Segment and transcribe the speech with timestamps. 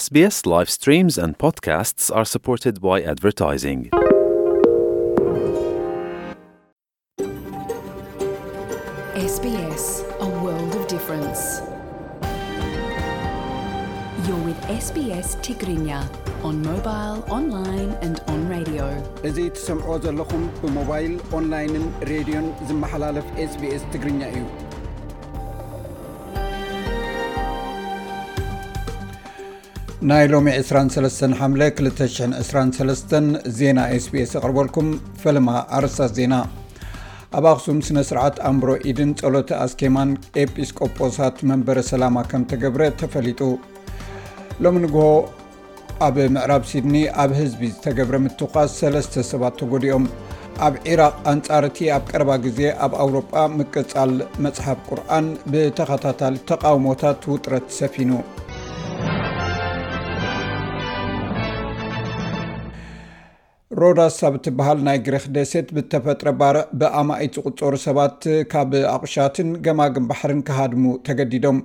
[0.00, 0.04] ስስ
[0.74, 3.82] ስሪስ ን ፖድካስትስ ኣ ስርድ ድቨርይንግ
[9.24, 9.40] ስ
[14.70, 15.88] ዩ ስስ ትግርኛ
[16.54, 16.88] ን ሞባ
[17.36, 18.68] ኦን ኦንድ
[19.30, 24.44] እዚ ትሰምዖ ዘለኹም ብሞባይል ኦንላይንን ሬድዮን ዝመሓላለፍ ስbs ትግርኛ እዩ
[30.10, 33.12] ናይ ሎሚ 23 223
[33.58, 34.86] ዜና sbs ኣቕርበልኩም
[35.22, 36.34] ፈለማ ኣርስታት ዜና
[37.38, 40.10] ኣብ ኣክሱም ስነ ስርዓት ኣምብሮ ኢድን ጸሎተ ኣስኬማን
[40.42, 43.40] ኤጲስቆጶሳት መንበረ ሰላማ ከም ተገብረ ተፈሊጡ
[44.64, 45.04] ሎም ንግሆ
[46.06, 50.06] ኣብ ምዕራብ ሲድኒ ኣብ ህዝቢ ዝተገብረ ምትኳስ ሰለስተ ሰባት ተጎዲኦም
[50.68, 54.14] ኣብ ኢራቅ ኣንጻርእቲ ኣብ ቀረባ ጊዜ ኣብ ኣውሮጳ ምቅፃል
[54.46, 58.10] መጽሓፍ ቁርኣን ብተኸታታሊ ተቃውሞታት ውጥረት ሰፊኑ
[63.80, 68.18] ሮዳስ ኣብ እትበሃል ናይ ግረክ ደሴት ብተፈጥረ ባር ብኣማኢት ዝቕፀሩ ሰባት
[68.52, 71.58] ካብ ኣቑሻትን ገማግን ባሕርን ካሃድሙ ተገዲዶም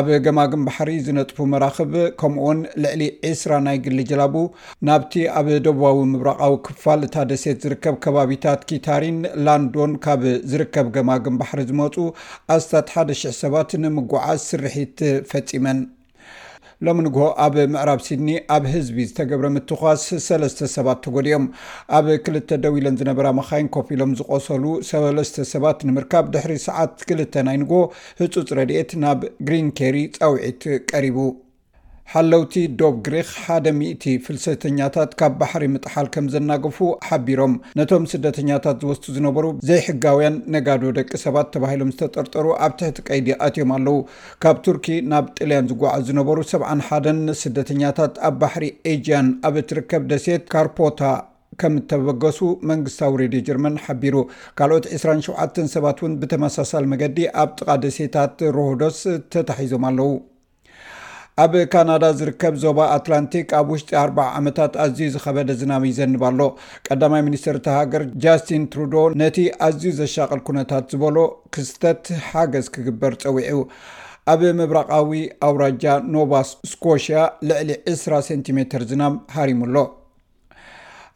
[0.00, 4.36] ኣብ ገማግም ባሕሪ ዝነጥፉ መራክብ ከምኡውን ልዕሊ 2ስራ ናይ ግሊ ጀላቡ
[4.88, 11.62] ናብቲ ኣብ ደቡባዊ ምብራቃዊ ክፋል እታ ደሴት ዝርከብ ከባቢታት ኪታሪን ላንዶን ካብ ዝርከብ ገማግም ባሕሪ
[11.70, 11.96] ዝመፁ
[12.56, 14.98] ኣስታት 1ደ 0000 ሰባት ንምጓዓዝ ስርሒት
[15.32, 15.80] ፈፂመን
[16.86, 21.44] ሎም ንግ ኣብ ምዕራብ ሲድኒ ኣብ ህዝቢ ዝተገብረ ምትኳስ 3ስተ ሰባት ተጎዲኦም
[21.96, 27.34] ኣብ ክልተ ደው ኢሎን ዝነበራ መኻይን ኮፍ ኢሎም ዝቆሰሉ ሰስተ ሰባት ንምርካብ ድሕሪ ሰዓት ክልተ
[27.50, 27.72] ናይ ንግ
[28.22, 31.18] ህፁፅ ረድኤት ናብ ግሪን ኬሪ ፀውዒት ቀሪቡ
[32.12, 39.44] ሓለውቲ ዶብ ግሪክ ሓደ000 ፍልሰተኛታት ካብ ባሕሪ ምጥሓል ከም ዘናገፉ ሓቢሮም ነቶም ስደተኛታት ዝወስቱ ዝነበሩ
[39.68, 43.98] ዘይሕጋውያን ነጋዶ ደቂ ሰባት ተባሂሎም ዝተጠርጠሩ ኣብ ትሕቲ ቀይዲ ኣትዮም ኣለው
[44.44, 50.44] ካብ ቱርኪ ናብ ጥልያን ዝጓዓዙ ዝነበሩ 7 ሓን ስደተኛታት ኣብ ባሕሪ ኤጅያን ኣብ እትርከብ ደሴት
[50.54, 51.02] ካርፖታ
[51.62, 52.40] ከም እተበገሱ
[52.72, 54.16] መንግስታዊ ሬድዮ ጀርማን ሓቢሩ
[54.60, 59.00] ካልኦት 27 ሰባት ውን ብተመሳሳሊ መገዲ ኣብ ጥቃ ደሴታት ሮህዶስ
[59.34, 60.10] ተታሒዞም ኣለው
[61.40, 66.40] ኣብ ካናዳ ዝርከብ ዞባ ኣትላንቲክ ኣብ ውሽጢ 4 ዓመታት ኣዝዩ ዝኸበደ ዝናም እይዘንባሎ
[66.86, 69.36] ቀዳማይ ሚኒስትር ተሃገር ጃስትን ትሩዶ ነቲ
[69.66, 71.16] ኣዝዩ ዘሻቐል ኩነታት ዝበሎ
[71.56, 73.60] ክስተት ሓገዝ ክግበር ፀዊዑ
[74.32, 75.14] ኣብ ምብራቃዊ
[75.48, 75.84] ኣውራጃ
[76.16, 76.32] ኖባ
[76.72, 79.76] ስኮሽያ ልዕሊ 20 ሰንቲሜር ዝናም ሃሪሙኣሎ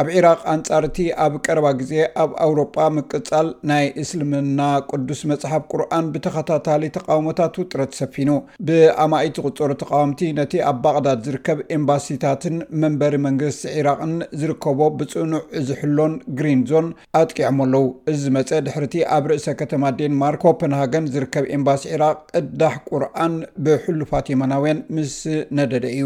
[0.00, 1.92] ኣብ ዒራቅ ኣንጻርቲ ኣብ ቀረባ ግዜ
[2.22, 8.30] ኣብ ኣውሮጳ ምቅፃል ናይ እስልምና ቅዱስ መፅሓፍ ቁርን ብተኸታታሊ ተቃውሞታት ውጥረት ሰፊኑ
[8.68, 16.62] ብኣማኢት ዝቕፀሩ ተቃዋምቲ ነቲ ኣብ ባቅዳድ ዝርከብ ኤምባሲታትን መንበሪ መንግስቲ ዒራቅን ዝርከቦ ብፅኑዕ ዝሕሎን ግሪን
[16.70, 16.88] ዞን
[17.22, 22.74] ኣጥቂዖም ኣለው እዚ መፀ ድሕር ቲ ኣብ ርእሰ ከተማ ዴንማርክ ኮፐንሃገን ዝርከብ ኤምባሲ ዒራቅ ዕዳሕ
[22.90, 23.34] ቁርኣን
[23.66, 25.14] ብሕሉ ፋቴማናውያን ምስ
[25.58, 26.04] ነደደ እዩ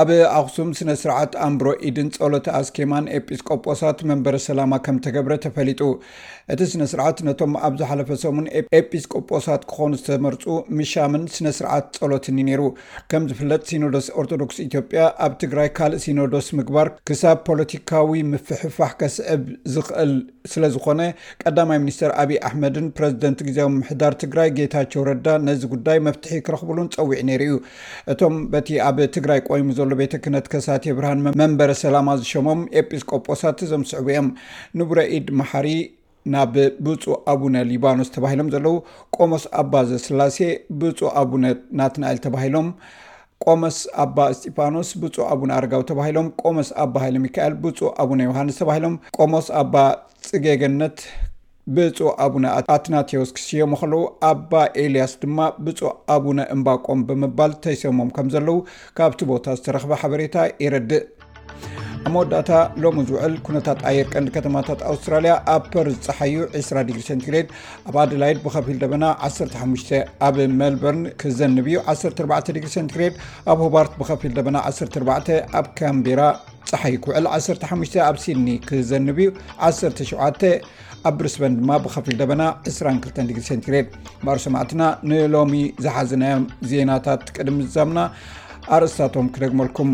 [0.00, 0.08] ኣብ
[0.38, 5.80] ኣክሱም ስነስርዓት ኣምብሮኢድን ፀሎት ኣስኬማን ኤጲስቆጶሳት መንበረ ሰላማ ከም ተገብረ ተፈሊጡ
[6.52, 8.46] እቲ ስነስርዓት ነቶም ኣብ ዝሓለፈ ሰሙን
[8.80, 10.44] ኤጲስቆጶሳት ክኾኑ ዝተመርፁ
[10.80, 12.62] ምሻምን ስነስርዓት ፀሎትኒ ነይሩ
[13.12, 19.42] ከም ዝፍለጥ ሲኖዶስ ኦርቶዶክስ ኢትዮጵያ ኣብ ትግራይ ካልእ ሲኖዶስ ምግባር ክሳብ ፖለቲካዊ ምፍሕፋሕ ከስዕብ
[19.76, 20.14] ዝክእል
[20.54, 21.00] ስለዝኮነ
[21.44, 27.20] ቀዳማይ ሚኒስተር ኣብ ኣሕመድን ፕረዚደንት ግዜ ምሕዳር ትግራይ ጌታቸው ረዳ ነዚ ጉዳይ መፍትሒ ክረኽብሉን ፀዊዕ
[27.32, 27.58] ነይሩ እዩ
[28.14, 33.82] እቶም በቲ ኣብ ትግራይ ቆይሙ ዘሎ ቤተ ክህነት ከሳትዮ ብርሃን መንበረ ሰላማ ዝሸሞም ኤጲስቆጶሳት ዞም
[33.90, 34.28] ስዕቡ እዮም
[34.78, 35.68] ንቡረኢድ መሓሪ
[36.32, 36.54] ናብ
[36.86, 38.74] ብፁ ኣቡነ ሊባኖስ ተባሂሎም ዘለዉ
[39.16, 40.38] ቆመስ ኣባ ዘ ስላሴ
[40.82, 41.44] ብፁ ኣቡነ
[41.80, 42.68] ናትናኤል ተባሂሎም
[43.46, 48.96] ቆመስ ኣባ ስጢፋኖስ ብፁእ ኣቡነ ኣርጋው ተባሂሎም ቆመስ ኣባ ሃይለ ሚካኤል ብፁ ኣቡነ ዮሃንስ ተባሂሎም
[49.18, 49.74] ቆመስ ኣባ
[50.28, 50.98] ፅገገነት
[51.76, 52.44] ብፁ ኣቡነ
[52.74, 55.80] ኣትናቴዎስ ክስዮ ክልዉ ኣባ ኤልያስ ድማ ብፁ
[56.14, 58.56] ኣቡነ እምባቆም ብምባል ተይሰሞም ከም ዘለው
[58.98, 61.04] ካብቲ ቦታ ዝተረክበ ሓበሬታ ይረዲእ
[62.06, 67.48] ኣብ መወዳእታ ሎሚ ዝውዕል ኩነታት ኣየር ቀንዲ ከተማታት ኣውስትራልያ ኣብ ፐርዝ ፀሓዩ 20 ሸክድ
[67.88, 69.94] ኣብ ኣደላይድ ብከፊል ደበና 15
[70.28, 73.14] ኣብ ሜልበርን ክዘንብ እዩ 14 ሸሬድ
[73.52, 76.22] ኣብ ሆባርት ብከፊል ደ 14 ኣብ ካምቢራ
[76.72, 79.30] ፀሓይ ክውዕል 15 ኣብ ሲድኒ ክዘንብ እዩ
[79.80, 80.52] 17
[81.08, 83.76] ኣብ ብርስበን ድማ ብከፊል ደበና 22 ሴሬ
[84.24, 85.52] በሮ ሰማዕትና ንሎሚ
[85.84, 87.98] ዝሓዘናዮም ዜናታት ቅድሚ ዛምና
[88.76, 89.90] ኣርእስታቶም ክደግመልኩም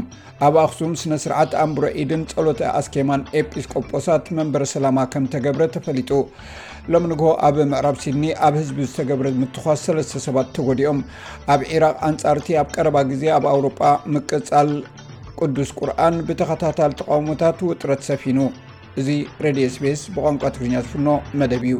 [0.46, 6.10] ኣብ ኣክሱም ስነ ስርዓት ኣንብሮ ኢድን ጸሎታ ኣስኬማን ኤጲስቆጶሳት መንበረ ሰላማ ከም ተገብረ ተፈሊጡ
[6.94, 10.98] ሎም ንግ ኣብ ምዕራብ ሲድኒ ኣብ ህዝቢ ዝተገብረ ምትኳስ 3ስ ሰባት ተጎዲኦም
[11.54, 13.80] ኣብ ኢራቅ ኣንጻርቲ ኣብ ቀረባ ግዜ ኣብ ኣውሮጳ
[14.14, 14.70] ምቅፃል
[15.40, 18.38] ቅዱስ ቁርን ብተኸታታል ተቃውሞታት ውጥረት ሰፊኑ
[19.00, 19.08] እዚ
[19.44, 21.08] ሬድዮ ስፔስ ብቋንቋ ትግርኛ ዝፍኖ
[21.38, 21.72] መደብ እዩ